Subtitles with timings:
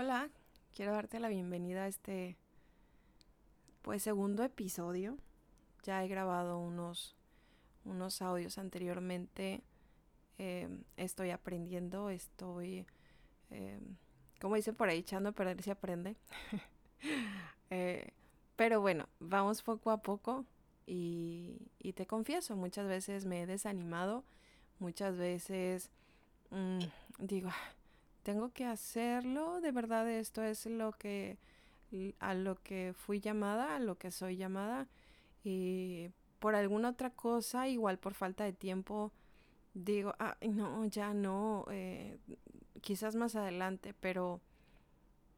[0.00, 0.30] Hola,
[0.76, 2.36] quiero darte la bienvenida a este
[3.82, 5.18] pues segundo episodio.
[5.82, 7.16] Ya he grabado unos
[7.84, 9.60] unos audios anteriormente.
[10.38, 12.86] Em, estoy aprendiendo, estoy
[13.50, 13.96] em,
[14.40, 16.14] como dicen por ahí, echando a perder se aprende.
[17.70, 18.12] Eh,
[18.56, 20.46] pero bueno, vamos poco a poco
[20.86, 24.24] y, y, te confieso, muchas veces me he desanimado,
[24.78, 25.90] muchas veces
[26.50, 26.78] mmm,
[27.18, 27.50] digo,
[28.22, 31.38] tengo que hacerlo, de verdad esto es lo que
[32.18, 34.88] a lo que fui llamada, a lo que soy llamada
[35.42, 39.12] y por alguna otra cosa, igual por falta de tiempo,
[39.74, 42.18] digo, ah, no, ya no, eh,
[42.80, 44.40] quizás más adelante, pero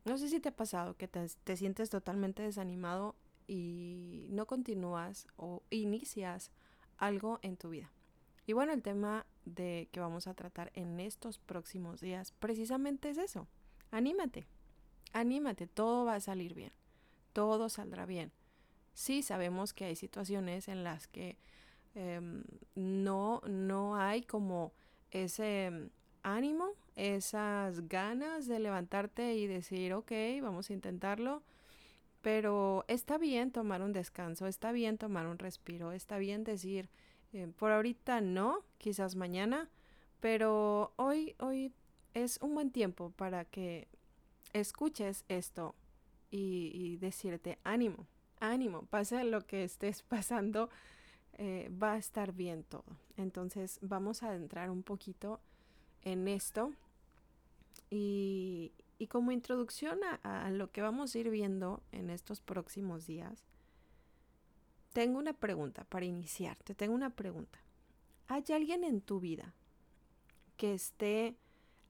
[0.05, 3.15] no sé si te ha pasado que te, te, sientes totalmente desanimado
[3.47, 6.51] y no continúas o inicias
[6.99, 7.91] algo en tu vida.
[8.51, 13.17] Y bueno, el tema de que vamos a tratar en estos próximos días precisamente es
[13.17, 13.47] eso.
[13.93, 14.45] Anímate,
[15.13, 16.73] anímate, todo va a salir bien,
[17.33, 18.33] todo saldrá bien.
[18.93, 21.39] Sí sabemos que hay situaciones en las que
[21.95, 22.21] eh,
[22.75, 24.73] no, no hay como
[25.13, 25.89] ese
[26.25, 30.11] ánimo, esas ganas de levantarte y decir, ok,
[30.43, 31.45] vamos a intentarlo.
[32.21, 36.91] Pero está bien tomar un descanso, está bien tomar un respiro, está bien decir,
[37.33, 39.69] eh, por ahorita no, quizás mañana,
[40.21, 41.73] pero hoy, hoy
[42.15, 43.89] es un buen tiempo para que
[44.53, 45.75] escuches esto
[46.31, 48.07] y, decirte ánimo,
[48.39, 50.71] ánimo, pase lo que estés pasando,
[51.35, 52.85] eh, va a estar bien todo.
[53.17, 55.41] Entonces vamos a adentrar un poquito
[56.03, 56.73] en esto.
[57.91, 63.07] Y, y como introducción a, a, lo que vamos a ir viendo en estos próximos
[63.07, 63.45] días,
[64.93, 66.75] tengo una pregunta para iniciarte.
[66.75, 67.59] Tengo una pregunta.
[68.29, 69.53] ¿Hay alguien en tu vida
[70.57, 71.37] que esté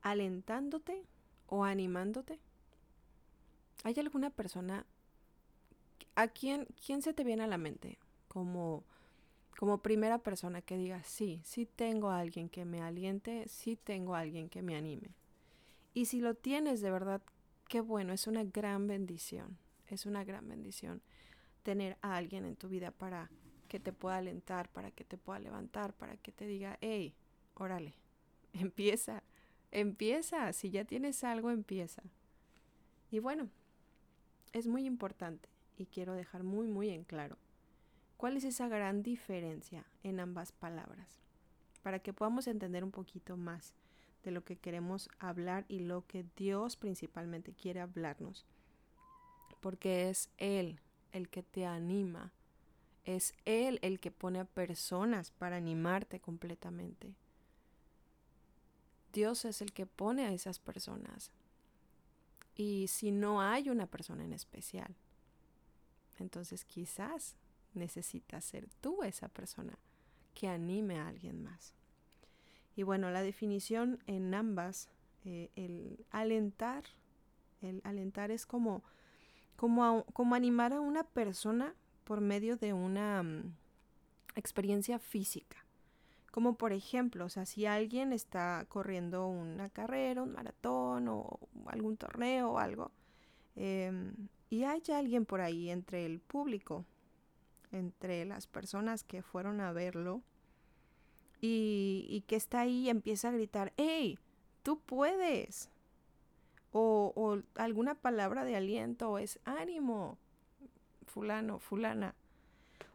[0.02, 1.02] alentándote
[1.46, 2.38] o animándote?
[3.84, 4.86] ¿Hay alguna persona
[6.14, 7.98] a quien, quién se te viene a la mente
[8.28, 8.84] como
[9.60, 14.14] como primera persona que diga, sí, sí tengo a alguien que me aliente, sí tengo
[14.14, 15.10] alguien que me anime.
[15.92, 17.20] Y si lo tienes de verdad,
[17.69, 19.58] qué bueno, es una gran bendición,
[19.88, 21.02] es una gran bendición
[21.62, 23.31] tener a alguien en tu vida para
[23.69, 27.15] que te pueda alentar, para que te pueda levantar, para que te diga, hey,
[27.54, 27.94] órale,
[28.53, 29.22] empieza,
[29.70, 32.03] empieza, si ya tienes algo, empieza.
[33.10, 33.49] Y bueno,
[34.53, 37.38] es muy importante y quiero dejar muy, muy en claro
[38.20, 41.22] ¿Cuál es esa gran diferencia en ambas palabras?
[41.82, 43.72] Para que podamos entender un poquito más
[44.22, 48.44] de lo que queremos hablar y lo que Dios principalmente quiere hablarnos.
[49.60, 50.81] Porque es Él
[51.12, 52.32] el que te anima.
[53.04, 57.15] Es Él el que pone a personas para animarte completamente.
[59.12, 61.32] Dios es el que pone a esas personas.
[62.54, 64.94] Y si no hay una persona en especial,
[66.19, 67.37] entonces quizás
[67.75, 69.78] necesitas ser tú esa persona
[70.34, 71.75] que anime a alguien más.
[72.76, 74.88] Y bueno, la definición en ambas,
[75.25, 76.84] eh, el alentar,
[77.62, 78.82] el alentar es como,
[79.60, 83.53] como, como animar a una persona por medio de una um,
[84.34, 85.59] experiencia física.
[86.31, 91.99] Como por ejemplo, o sea, si alguien está corriendo una carrera, un maratón o algún
[91.99, 92.91] torneo o algo,
[93.54, 93.93] eh,
[94.49, 96.87] y hay alguien por ahí entre el público
[97.70, 100.22] entre las personas que fueron a verlo
[101.43, 104.19] y, y que está ahí y empieza a gritar, ¡Hey!
[104.62, 105.69] Tú puedes.
[106.72, 110.19] O, o alguna palabra de aliento, es ánimo,
[111.06, 112.14] fulano, fulana.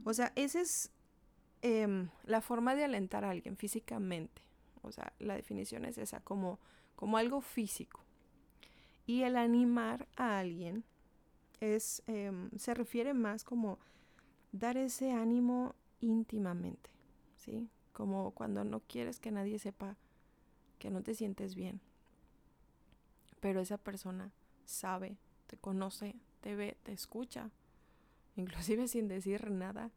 [0.03, 0.91] O sea, esa es
[1.61, 4.41] eh, la forma de alentar a alguien físicamente.
[4.81, 6.59] O sea, la definición es esa, como,
[6.95, 8.01] como algo físico.
[9.07, 10.83] Y el animar a alguien
[11.59, 13.79] es, eh, se refiere más como
[14.51, 16.89] dar ese ánimo íntimamente,
[17.35, 17.69] ¿sí?
[17.93, 19.95] Como cuando no quieres que nadie sepa
[20.79, 21.81] que no te sientes bien.
[23.45, 24.31] Pero esa persona
[24.65, 27.51] sabe, te conoce, te ve, te escucha,
[28.35, 29.91] inclusive sin decir nada,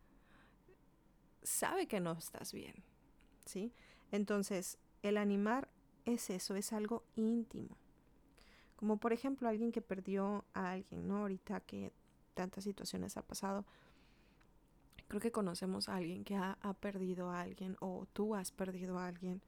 [1.43, 2.75] sabe que no estás bien,
[3.47, 3.73] ¿sí?
[4.13, 5.71] Entonces, el animar
[6.05, 7.79] es eso, es algo íntimo.
[8.77, 11.17] Como por ejemplo alguien que perdió a alguien, ¿no?
[11.17, 11.91] Ahorita que
[12.35, 13.65] tantas situaciones ha pasado,
[15.07, 18.99] Creo que conocemos a alguien que ha, ha perdido a alguien o tú has perdido
[18.99, 19.41] a alguien.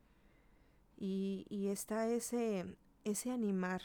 [0.96, 2.64] Y, y está ese,
[3.04, 3.82] ese animar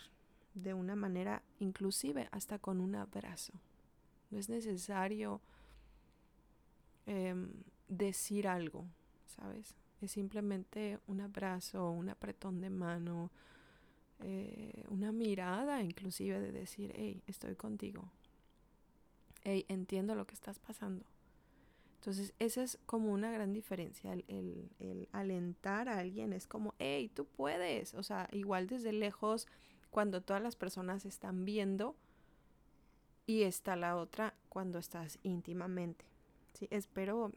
[0.54, 3.54] de una manera inclusive hasta con un abrazo.
[4.32, 5.42] No es necesario
[7.06, 7.36] eh,
[7.88, 8.86] decir algo,
[9.28, 9.76] ¿sabes?
[10.02, 13.32] Es simplemente un abrazo, un apretón de mano,
[14.20, 18.10] eh, una mirada inclusive de decir, hey, estoy contigo,
[19.44, 21.06] hey, entiendo lo que estás pasando.
[22.06, 24.14] Entonces, esa es como una gran diferencia.
[24.14, 27.96] El, el, alentar a alguien es como, hey, tú puedes.
[27.96, 29.48] O sea, igual desde lejos,
[29.90, 31.96] cuando todas las personas están viendo,
[33.26, 36.06] y está la otra cuando estás íntimamente.
[36.54, 37.32] Sí, espero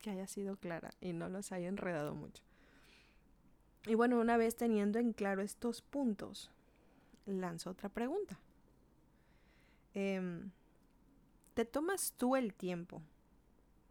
[0.00, 2.42] que haya sido clara y no los haya enredado mucho.
[3.84, 6.50] Y bueno, una vez teniendo en claro estos puntos,
[7.26, 8.40] lanzo otra pregunta.
[9.92, 10.52] Em,
[11.52, 13.02] ¿Te tomas tú el tiempo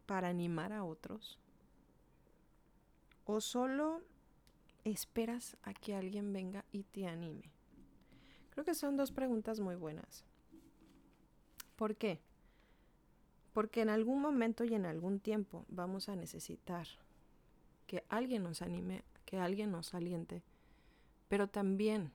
[0.06, 1.38] para animar a otros?
[3.24, 4.02] ¿O solo
[4.84, 7.50] esperas a que alguien venga y te anime?
[8.50, 10.24] Creo que son dos preguntas muy buenas.
[11.76, 12.20] ¿Por qué?
[13.52, 16.86] Porque en algún momento y en algún tiempo vamos a necesitar
[17.86, 20.42] que alguien nos anime, que alguien nos aliente,
[21.28, 22.12] pero también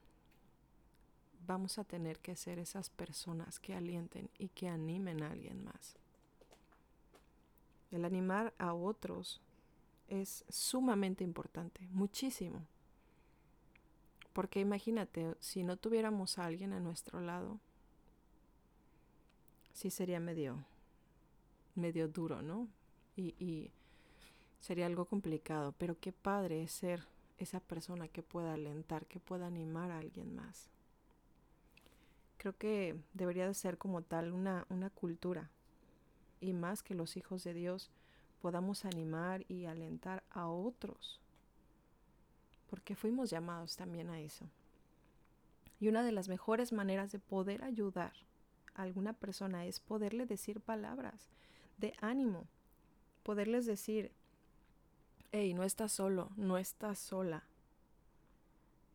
[1.45, 5.97] vamos a tener que ser esas personas que alienten y que animen a alguien más.
[7.91, 9.41] El animar a otros
[10.07, 12.65] es sumamente importante, muchísimo.
[14.33, 17.59] Porque imagínate, si no tuviéramos a alguien a nuestro lado,
[19.73, 20.63] sí sería medio,
[21.75, 22.67] medio duro, ¿no?
[23.15, 23.71] Y, y
[24.61, 27.05] sería algo complicado, pero qué padre es ser
[27.39, 30.69] esa persona que pueda alentar, que pueda animar a alguien más.
[32.37, 35.49] Creo que debería de ser como tal una, una cultura
[36.41, 37.89] y más que los hijos de Dios
[38.41, 41.21] podamos animar y alentar a otros,
[42.69, 44.45] porque fuimos llamados también a eso.
[45.79, 48.13] Y una de las mejores maneras de poder ayudar
[48.73, 51.29] alguna persona es poderle decir palabras
[51.77, 52.45] de ánimo,
[53.23, 54.11] poderles decir,
[55.31, 57.43] hey, no estás solo, no estás sola.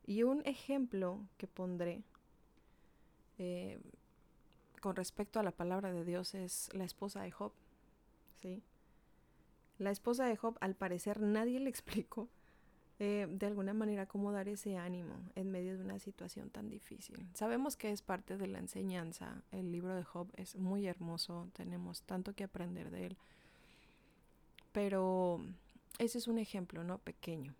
[0.05, 2.03] Y un ejemplo que pondré
[3.37, 3.79] eh,
[4.81, 7.51] con respecto a la palabra de Dios es la esposa de Job.
[8.41, 8.63] ¿sí?
[9.77, 12.27] La esposa de Job, al parecer, nadie le explicó
[12.99, 17.27] eh, de alguna manera cómo dar ese ánimo en medio de una situación tan difícil.
[17.33, 19.43] Sabemos que es parte de la enseñanza.
[19.51, 23.17] El libro de Job es muy hermoso, tenemos tanto que aprender de él.
[24.71, 25.41] Pero
[25.99, 26.97] ese es un ejemplo, ¿no?
[26.97, 27.53] Pequeño.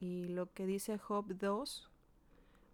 [0.00, 1.88] Y lo que dice Job 2,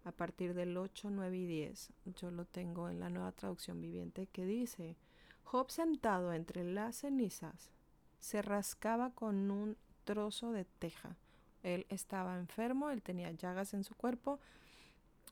[0.09, 4.27] a partir del 8, 9 y 10, yo lo tengo en la nueva traducción viviente,
[4.27, 4.97] que dice,
[5.43, 7.71] Job sentado entre las cenizas,
[8.19, 11.17] se rascaba con un trozo de teja
[11.63, 14.39] él estaba enfermo, él tenía llagas en su cuerpo.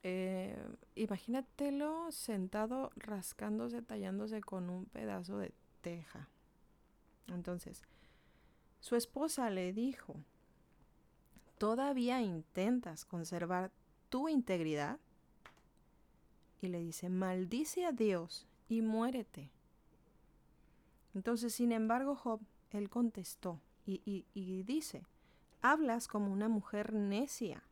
[0.03, 0.57] Eh,
[0.95, 6.29] imagínatelo sentado rascándose, tallándose con un pedazo de teja.
[7.27, 7.83] Entonces,
[8.79, 10.15] su esposa le dijo,
[11.57, 13.71] ¿todavía intentas conservar
[14.09, 14.99] tu integridad?
[16.61, 19.51] Y le dice, maldice a Dios y muérete.
[21.13, 25.05] Entonces, sin embargo, Job, él contestó y, y dice,
[25.61, 27.63] hablas como una mujer necia.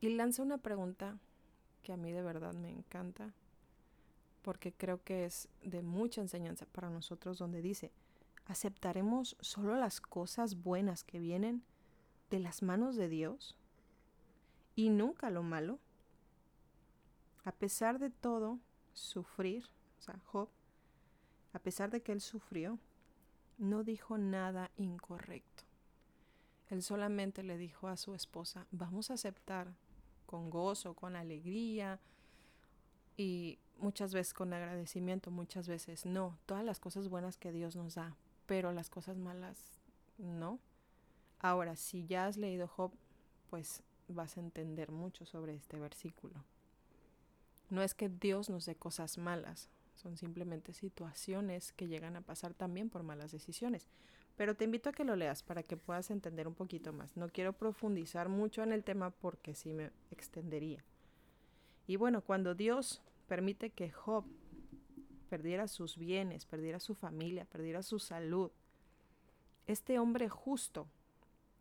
[0.00, 1.18] Y lanza una pregunta
[1.82, 3.34] que a mí de verdad me encanta,
[4.42, 7.92] porque creo que es de mucha enseñanza para nosotros, donde dice,
[8.46, 11.62] ¿aceptaremos solo las cosas buenas que vienen
[12.30, 13.56] de las manos de Dios
[14.74, 15.78] y nunca lo malo?
[17.44, 18.58] A pesar de todo,
[18.92, 19.64] sufrir,
[19.98, 20.48] o sea, Job,
[21.52, 22.78] a pesar de que él sufrió,
[23.58, 25.64] no dijo nada incorrecto.
[26.68, 29.74] Él solamente le dijo a su esposa, vamos a aceptar
[30.26, 31.98] con gozo, con alegría
[33.16, 37.96] y muchas veces con agradecimiento, muchas veces no, todas las cosas buenas que Dios nos
[37.96, 39.80] da, pero las cosas malas
[40.18, 40.60] no.
[41.40, 42.92] Ahora, si ya has leído Job,
[43.48, 46.44] pues vas a entender mucho sobre este versículo.
[47.68, 52.54] No es que Dios nos dé cosas malas, son simplemente situaciones que llegan a pasar
[52.54, 53.86] también por malas decisiones.
[54.36, 57.16] Pero te invito a que lo leas para que puedas entender un poquito más.
[57.16, 60.82] No quiero profundizar mucho en el tema porque sí me extendería.
[61.86, 64.24] Y bueno, cuando Dios permite que Job
[65.28, 68.50] perdiera sus bienes, perdiera su familia, perdiera su salud,
[69.66, 70.88] este hombre justo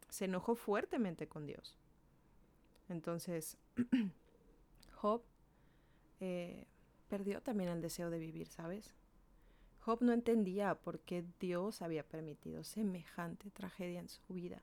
[0.09, 1.75] se enojó fuertemente con Dios.
[2.89, 3.57] Entonces,
[4.95, 5.21] Job
[6.19, 6.65] eh,
[7.07, 8.93] perdió también el deseo de vivir, ¿sabes?
[9.81, 14.61] Job no entendía por qué Dios había permitido semejante tragedia en su vida.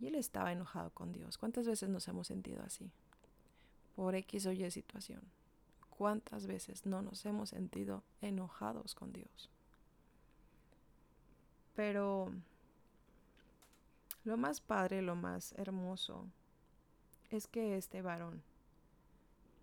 [0.00, 1.38] Y él estaba enojado con Dios.
[1.38, 2.90] ¿Cuántas veces nos hemos sentido así?
[3.94, 5.22] Por X o Y situación.
[5.88, 9.48] ¿Cuántas veces no nos hemos sentido enojados con Dios?
[11.74, 12.32] Pero
[14.24, 16.26] lo más padre, lo más hermoso
[17.30, 18.42] es que este varón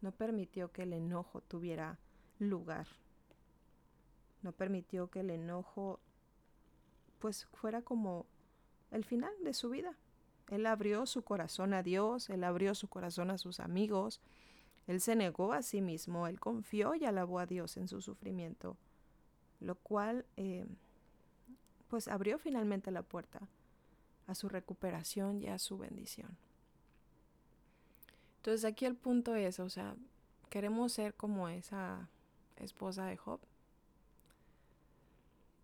[0.01, 1.97] no permitió que el enojo tuviera
[2.39, 2.87] lugar.
[4.41, 5.99] No permitió que el enojo
[7.19, 8.25] pues fuera como
[8.91, 9.97] el final de su vida.
[10.49, 14.19] Él abrió su corazón a Dios, él abrió su corazón a sus amigos,
[14.87, 18.75] él se negó a sí mismo, él confió y alabó a Dios en su sufrimiento,
[19.61, 20.65] lo cual eh,
[21.87, 23.47] pues abrió finalmente la puerta
[24.27, 26.37] a su recuperación y a su bendición.
[28.43, 29.95] Entonces aquí el punto es, o sea,
[30.49, 32.09] queremos ser como esa
[32.57, 33.39] esposa de Job.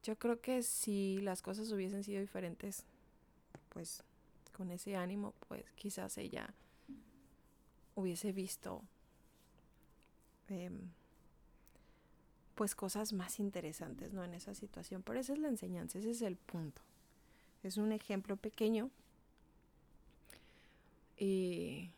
[0.02, 2.86] Yo creo que si las cosas hubiesen sido diferentes,
[3.68, 4.02] pues
[4.54, 6.54] con ese ánimo, pues quizás ella
[7.96, 8.82] hubiese visto
[10.48, 10.80] em,
[12.56, 14.24] pues cosas más interesantes, ¿no?
[14.24, 15.04] En esa situación.
[15.04, 16.82] Pero esa es la enseñanza, ese es el punto.
[17.62, 18.90] Es un ejemplo pequeño
[21.18, 21.92] y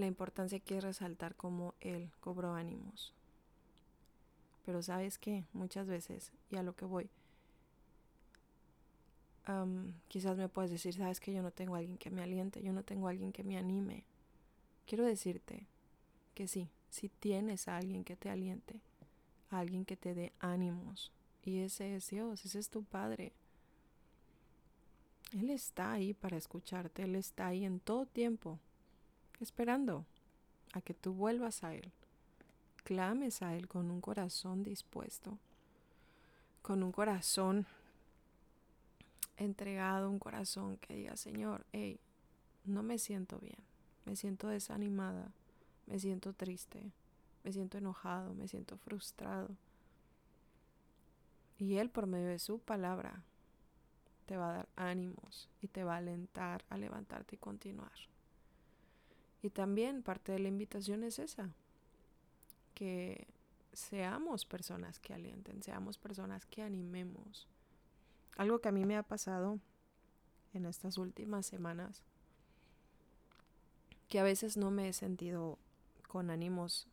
[0.00, 3.14] la importancia que es resaltar cómo él cobró ánimos.
[4.64, 7.10] Pero sabes qué, muchas veces, y a lo que voy,
[10.08, 12.84] quizás me puedes decir, sabes que yo no tengo alguien que me aliente, yo no
[12.84, 14.04] tengo a alguien que me anime.
[14.86, 15.66] Quiero decirte
[16.34, 18.80] que sí, si tienes a alguien que te aliente,
[19.50, 21.10] a alguien que te dé ánimos,
[21.42, 23.32] y ese es Dios, ese es tu Padre.
[25.32, 28.58] Él está ahí para escucharte, Él está ahí en todo tiempo,
[29.40, 30.04] esperando
[30.72, 31.92] a que tú vuelvas a Él.
[32.84, 35.38] Clames a Él con un corazón dispuesto,
[36.62, 37.66] con un corazón
[39.36, 41.98] entregado, un corazón que diga, Señor, hey,
[42.64, 43.58] no me siento bien,
[44.04, 45.32] me siento desanimada,
[45.86, 46.92] me siento triste,
[47.42, 49.48] me siento enojado, me siento frustrado.
[51.58, 53.22] Y Él por medio de su palabra
[54.26, 57.92] te va a dar ánimos y te va a alentar a levantarte y continuar.
[59.42, 61.50] Y también parte de la invitación es esa,
[62.74, 63.26] que
[63.72, 67.48] seamos personas que alienten, seamos personas que animemos.
[68.36, 69.58] Algo que a mí me ha pasado
[70.52, 72.02] en estas últimas semanas,
[74.08, 75.58] que a veces no me he sentido
[76.08, 76.88] con ánimos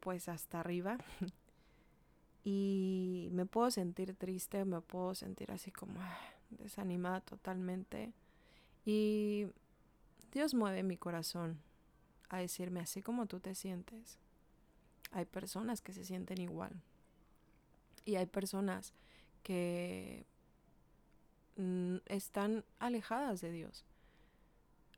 [0.00, 0.98] pues hasta arriba
[2.44, 6.18] y me puedo sentir triste, me puedo sentir así como ah,
[6.50, 8.12] desanimada totalmente.
[8.84, 9.46] Y
[10.32, 11.60] Dios mueve mi corazón
[12.28, 14.18] a decirme así como tú te sientes.
[15.12, 16.72] Hay personas que se sienten igual.
[18.04, 18.94] Y hay personas
[19.42, 20.24] que
[21.56, 23.84] mm, están alejadas de Dios.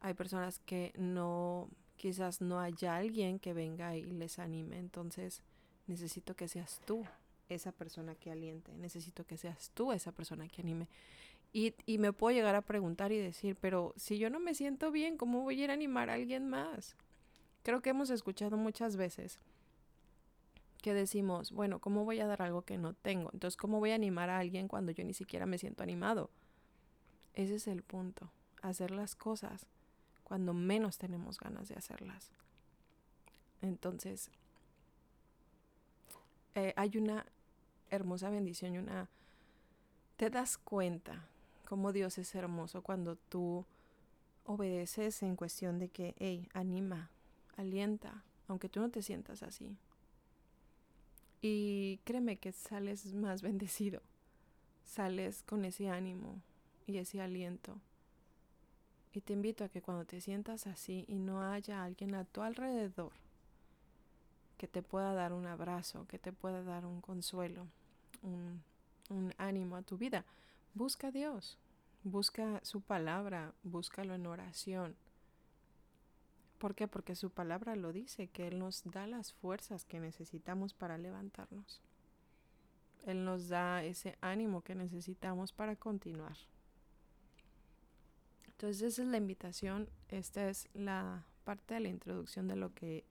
[0.01, 4.79] Hay personas que no, quizás no haya alguien que venga y les anime.
[4.79, 5.43] Entonces
[5.87, 7.05] necesito que seas tú
[7.49, 10.89] esa persona que aliente, necesito que seas tú esa persona que anime.
[11.57, 14.91] Y, y, me puedo llegar a preguntar y decir, pero si yo no me siento
[14.91, 16.97] bien, ¿cómo voy a ir a animar a alguien más?
[17.63, 19.39] Creo que hemos escuchado muchas veces
[20.83, 23.31] que decimos, bueno, ¿cómo voy a dar algo que no tengo?
[23.33, 26.29] Entonces, ¿cómo voy a animar a alguien cuando yo ni siquiera me siento animado?
[27.35, 29.67] Ese es el punto, hacer las cosas
[30.25, 32.33] cuando menos tenemos ganas de hacerlas.
[33.63, 34.29] Entonces,
[36.57, 37.27] eh, hay una
[37.91, 39.09] hermosa bendición y una...
[40.17, 41.29] Te das cuenta
[41.65, 43.65] cómo Dios es hermoso cuando tú
[44.45, 47.11] obedeces en cuestión de que, hey, anima,
[47.57, 49.77] alienta, aunque tú no te sientas así.
[51.41, 54.01] Y créeme que sales más bendecido,
[54.85, 56.41] sales con ese ánimo
[56.87, 57.79] y ese aliento.
[59.13, 62.43] Y te invito a que cuando te sientas así y no haya alguien a tu
[62.43, 63.13] alrededor
[64.57, 67.67] que te pueda dar un abrazo, que te pueda dar un consuelo,
[68.23, 68.63] un,
[69.37, 70.25] ánimo a tu vida.
[70.75, 71.57] Busca a Dios,
[72.03, 74.97] busca su palabra, búscalo en oración.
[76.59, 76.89] ¿Por qué?
[76.89, 81.81] Porque su palabra lo dice, que Él nos da las fuerzas que necesitamos para levantarnos.
[83.07, 86.37] Él nos da ese ánimo que necesitamos para continuar.
[88.47, 93.05] Entonces esa es la invitación, esta es la parte de la introducción de lo que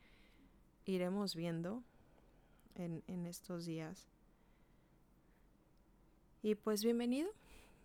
[0.85, 1.81] iremos viendo
[2.75, 4.09] en, en estos días.
[6.41, 7.29] Y pues bienvenido,